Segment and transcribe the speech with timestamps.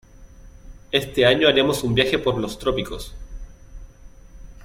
[0.91, 3.13] Este año haremos un viaje por los trópicos.